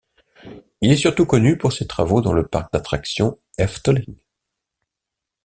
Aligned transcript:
Il 0.81 0.91
est 0.91 0.95
surtout 0.95 1.27
connu 1.27 1.59
pour 1.59 1.73
ses 1.73 1.85
travaux 1.85 2.21
dans 2.21 2.33
le 2.33 2.47
parc 2.47 2.73
d'attractions 2.73 3.37
Efteling. 3.59 4.15